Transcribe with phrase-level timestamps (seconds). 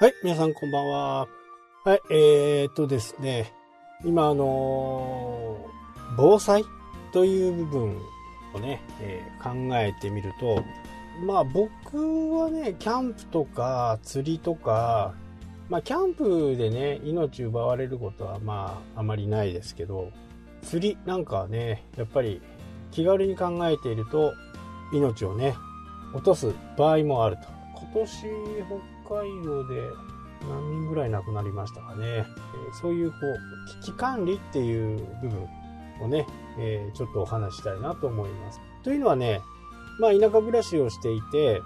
[0.00, 1.28] はい、皆さんこんばんは。
[1.84, 3.52] はい、えー、っとですね、
[4.04, 6.64] 今あのー防災
[7.12, 8.00] という部分
[8.54, 10.62] をね、えー考えてみると、
[11.26, 15.16] まあ僕はね、キャンプとか釣りとか、
[15.68, 20.12] まあキャンプでね、命奪われることはまああまりないですけど、
[20.62, 22.40] 釣りなんかはね、やっぱり
[22.92, 24.32] 気軽に考えていると、
[24.92, 25.56] 命をね、
[26.14, 27.58] 落とす場合もあると。
[27.80, 28.26] 今年
[29.08, 29.90] 海道で
[30.48, 32.26] 何人ぐらい亡くなりましたかね。
[32.80, 35.48] そういうこう、危機管理っていう部分
[36.02, 36.26] をね、
[36.58, 38.60] えーちょっとお話ししたいなと思います。
[38.82, 39.40] というのはね、
[40.00, 41.60] まあ田舎暮らしをしていて、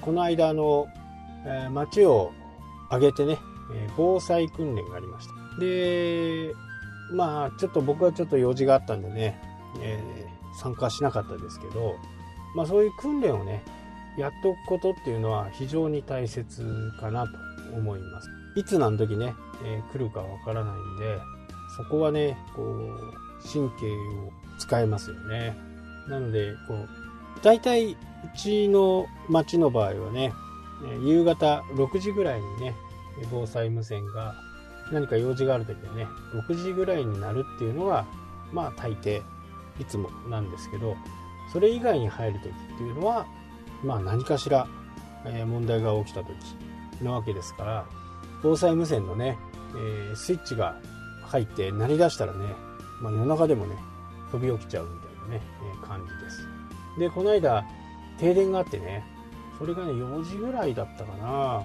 [0.00, 0.86] この間の、
[1.46, 2.32] えー町を
[2.88, 3.38] 挙げてね、
[3.72, 5.60] えー防災訓練がありました。
[5.60, 6.52] で、
[7.12, 9.40] まあちょっと僕はちょっと用事があったんでね、
[9.80, 11.94] えー参加しなかったですけど、
[12.56, 13.62] まあそういう訓練をね、
[14.20, 17.32] やっておくことっていうのは非常に大切かなと
[17.74, 18.28] 思います。
[18.56, 21.18] いつ何時ね、えー来るかわからないんで、
[21.76, 25.56] そこはね、こう、神経を使えますよね。
[26.08, 26.88] なので、こう、
[27.42, 27.96] 大体、う
[28.36, 30.32] ちの町の場合はね、
[30.86, 32.74] え夕方6時ぐらいにね、
[33.30, 34.34] 防災無線が
[34.92, 36.06] 何か用事がある時はね、
[36.48, 38.06] 6時ぐらいになるっていうのが、
[38.52, 39.22] まあ大抵、
[39.78, 40.96] いつもなんですけど、
[41.52, 43.26] それ以外に入る時っていうのは、
[43.82, 44.66] まあ何かしら、
[45.24, 46.34] え問題が起きた時
[47.02, 47.86] なわけですから、
[48.42, 49.38] 防災無線のね、
[50.12, 50.76] えスイッチが
[51.22, 52.54] 入って鳴り出したらね、
[53.00, 53.76] まあ夜中でもね、
[54.32, 55.42] 飛び起きちゃうみたいなね、
[55.82, 56.48] え感じです。
[56.98, 57.64] で、この間、
[58.18, 59.04] 停電があってね、
[59.58, 61.62] それがね、4時ぐらいだったかな。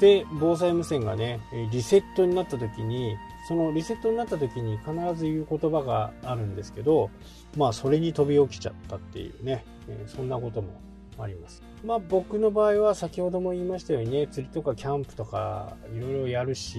[0.00, 1.40] で、防災無線がね、
[1.72, 3.16] リセットになった時に、
[3.48, 7.10] そのリセットになった時に必ず言う言葉があるんですけど、
[7.56, 10.80] まあそれに飛び起きちゃったっていうね、えそんなことも
[11.18, 11.62] あります。
[11.84, 16.78] まあ僕の場合は先ほども言いましたようにね、釣りとかキャンプとかいろいろやるし、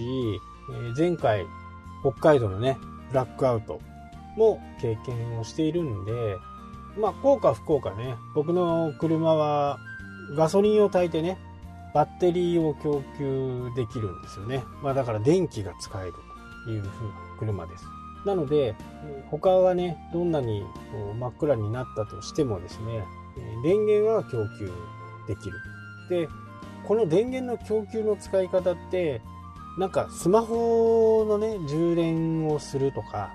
[0.70, 1.44] えー前回
[2.02, 2.78] 北海道のね、
[3.10, 3.80] ブラックアウト
[4.36, 6.36] も経験をしているんで、
[6.98, 9.78] まあ効果不効果ね、僕の車は
[10.36, 11.38] ガソリンを焚いてね、
[11.92, 14.62] バッテリーを供給できるんですよね。
[14.82, 16.12] まあだから電気が使える
[16.64, 17.84] という風な車です。
[18.24, 18.74] なので、
[19.30, 20.62] 他はね、どんなに
[21.18, 23.04] 真っ暗になったとしてもですね、
[23.62, 24.72] 電源は供給
[25.26, 25.58] できる。
[26.08, 26.28] で、
[26.86, 29.20] この電源の供給の使い方って、
[29.78, 33.32] なんかスマホのね、充電をするとか、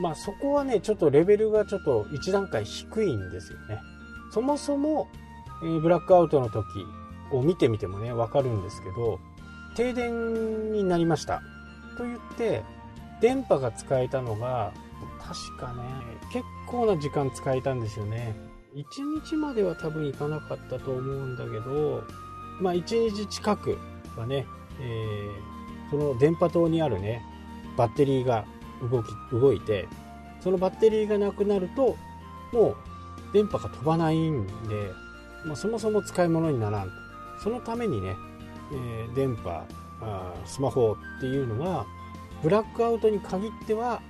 [0.00, 3.80] まあそこはね、ちょっとレベルがちょっと一段階低いんですよね。
[4.30, 5.08] そもそも、
[5.62, 6.64] えーブラックアウトの時
[7.30, 9.18] を見てみてもね、わかるんですけど、
[9.76, 11.42] 停電になりました。
[11.96, 12.62] と言って、
[13.20, 14.72] 電波が使えたのが、
[15.20, 15.82] 確かね、
[16.32, 18.34] 結構な時間使えたんですよね。
[18.74, 22.04] 1日までは多分行かなかったと思うんだけど、
[22.60, 23.78] まあ1日近く
[24.16, 24.46] はね、
[24.80, 25.52] えー
[25.92, 27.22] その電波塔にあるね、
[27.76, 28.46] バッテリーが
[28.90, 29.86] 動き、動いて、
[30.40, 31.96] そのバッテリーがなくなると、
[32.50, 32.76] もう
[33.34, 34.90] 電波が飛ばないんで、
[35.44, 36.90] まあ、そもそも使い物にならん。
[37.44, 38.16] そのためにね、
[38.72, 39.50] えー電波
[40.00, 41.84] あスマホっていうのは、
[42.42, 44.00] ブラックアウトに限っては、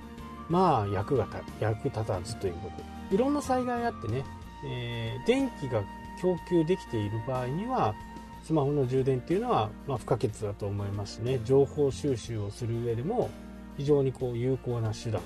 [0.47, 1.27] まあ役が
[1.59, 2.71] 役立たずというこ
[3.09, 3.15] と。
[3.15, 4.23] いろんな災害あってね、
[4.65, 5.83] えー電気が
[6.21, 7.95] 供給できている場合には、
[8.43, 13.29] スマホの充電っていうのは、まあ、不可欠だと思いますしね、情報収集をする上でも
[13.77, 15.21] 非常にこう有効な手段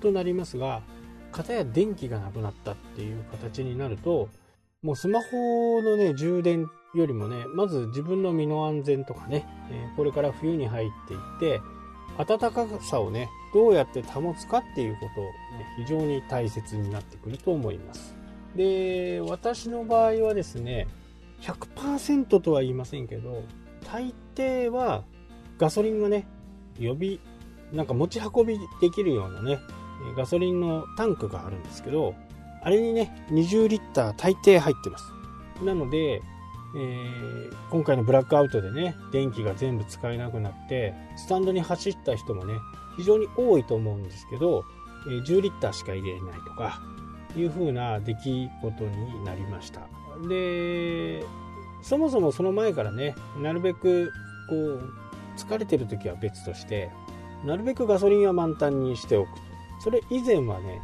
[0.00, 0.82] となりますが、
[1.30, 4.28] 片や電気がなくなったっていう形になると、
[4.82, 11.60] もうスマホのね、充電よりもね、まず自分の身の安全とかね、えこれから冬に入っていって、
[12.18, 15.32] 暖かさをね、どうやって保つかっていうことを、ね、
[15.76, 18.14] 非常に大切になってくると思います。
[18.56, 20.88] で、私の場合はですね、
[21.42, 23.42] 100%とは言いませんけど、
[23.84, 25.04] 大抵は
[25.58, 26.26] ガソリンがね、
[26.78, 27.18] 予備、
[27.72, 29.58] なんか持ち運びできるようなね、
[30.16, 32.14] ガソリンのタンクがあるんですけど、
[32.62, 35.12] あれにね、20リッター大抵入ってます。
[35.62, 36.22] なので、
[36.76, 42.54] えー今回のブラックアウトでね、電気が全部使えなくなって、スタンドに走った人もね、
[42.96, 44.64] 非常に多いと思うんですけど、
[45.06, 46.80] 10リッターしか入れないとか、
[47.36, 49.80] いう風な出来事になりました。
[50.28, 51.22] で、
[51.82, 54.12] そもそもその前からね、なるべく、
[54.48, 54.92] こう、
[55.36, 56.90] 疲れてる時は別として、
[57.44, 59.28] なるべくガソリンは満タンにしておく。
[59.80, 60.80] それ以前はね、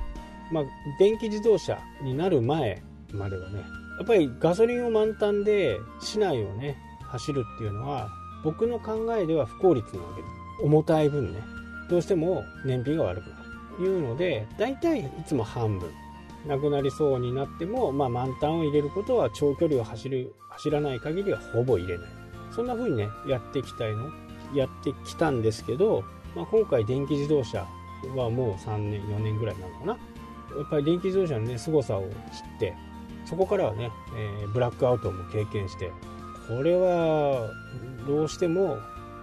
[0.53, 0.65] まあ、
[0.99, 2.83] 電気自動車になる前
[3.13, 3.61] まではね、
[3.99, 8.09] やっぱりガソリンを満タンで市内をね、走るっていうのは、
[8.45, 10.35] 僕の考えでは不効率なわけです。
[10.63, 11.41] 重たい分ね、
[11.89, 13.43] どうしても燃費が悪くなる。
[13.77, 15.91] というので、大体いつも半分。
[16.47, 22.09] なくなりそうになっても、まあ、満タンを入れることは長距離を走る、走らない限りはほぼ入れない。
[22.51, 24.11] そんな風にね、やっていきたいの、
[24.55, 26.05] やってきたんですけど、
[26.35, 27.67] まあ、今回電気自動車
[28.17, 29.93] はもう3年、4年ぐらいなのかな。
[30.57, 32.11] やっぱり電気自動車のね、凄さを知っ
[32.59, 32.75] て、
[33.25, 35.91] そこからはね、えー、ブラックアウトも経験して、
[36.49, 37.51] これは
[38.07, 38.79] どうしても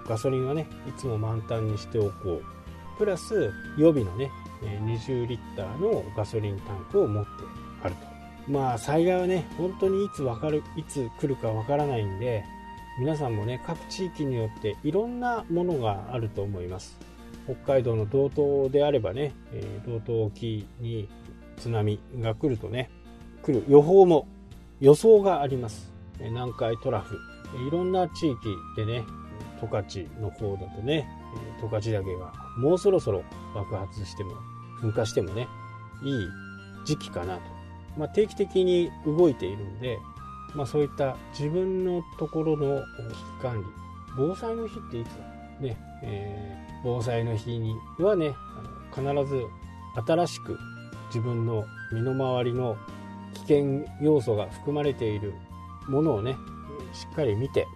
[0.08, 2.59] ガソリンはね、いつも満タンにしておこう。
[3.00, 4.30] プラス予備のね、
[4.62, 7.30] 20リッターのガソリンタンクを持って
[7.82, 8.52] あると。
[8.52, 12.44] まあ災害はね、本当にいつわかる、いつ来るかわからないんで、
[13.00, 17.00] 皆さんもね、各地域によっていろんなものがあると思います。
[17.46, 19.34] 北海道の道東であればね、
[19.86, 21.08] 道東沖に
[21.56, 22.90] 津波が来るとね、
[23.44, 24.28] 来る予報も
[24.82, 25.94] 予想があります。
[26.20, 27.18] 南海トラフ、
[27.66, 28.38] いろんな地域
[28.76, 29.06] でね、
[29.62, 31.08] 十勝の方だとね、
[31.62, 33.24] 十勝岳がもうそろそろ
[33.56, 34.34] 爆発しても、
[34.82, 35.48] 噴火してもね、
[36.04, 36.28] いい
[36.86, 37.42] 時期かなと。
[37.98, 39.98] まあ、定期的に動いているんで、
[40.56, 43.68] まあ、そういった自分のところの危機管理、
[44.18, 45.08] 防災の日っていつ
[45.62, 48.34] ね、えー、防災の日にはね、
[48.96, 49.46] あの必ず
[50.08, 50.58] 新しく
[51.08, 52.78] 自分の身の回りの
[53.34, 55.34] 危険要素が含まれている
[55.88, 56.36] ものをね、
[56.94, 57.68] しっかり見て、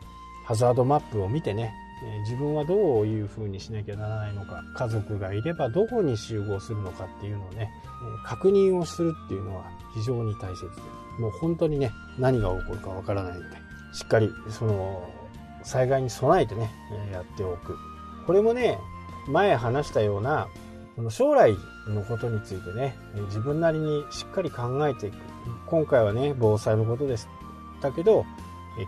[0.46, 1.74] ハザードマップを見てね、
[2.22, 7.70] 自分はどういう風にしなきゃならないのか、家族がいればどこに集合するのかっていうのをね、
[8.26, 10.82] 確認をするっていうのは非常に大切で、
[11.20, 13.58] もう本当にね、何が起こるかわからないので、
[13.94, 15.10] しっかりその
[15.64, 16.72] 災害に備えてね、
[17.12, 17.78] やっておく。
[18.26, 18.80] これもね、
[19.28, 20.48] 前話したような、
[21.10, 21.56] 将来
[21.88, 22.96] のことについてね、
[23.26, 25.16] 自分なりにしっかり考えていく。
[25.66, 27.28] 今回はね、防災のことです。
[27.82, 28.26] だけど、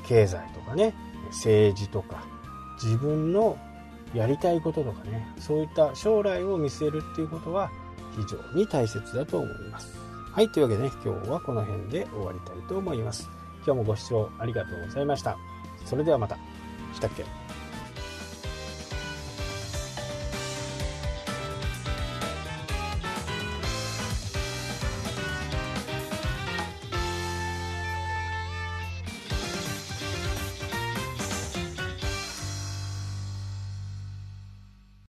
[0.07, 0.93] 経済とかね、
[1.29, 2.23] 政治とか、
[2.81, 3.57] 自分の
[4.13, 7.69] やりたいこととかね、そういった将来を見据えるっていうことは
[8.15, 9.97] 非常に大切だと思います。
[10.31, 13.29] はい、というわけでね、今日はこの辺で終わりたいと思います。
[13.65, 15.37] 今日もご視聴ありがとうございました。
[15.85, 16.37] それではまた。
[16.93, 17.44] したっけ？